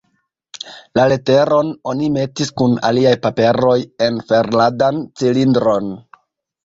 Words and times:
La 0.99 1.03
leteron 1.11 1.67
oni 1.91 2.09
metis 2.15 2.51
kun 2.61 2.73
aliaj 2.89 3.13
paperoj 3.29 3.77
en 4.07 4.21
ferladan 4.33 4.99
cilindron. 5.21 5.93